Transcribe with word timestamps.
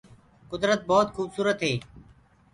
ڪُدرت 0.49 0.79
ڀوت 0.89 1.07
کوُبسوُرت 1.15 1.59
هي۔ 1.67 1.73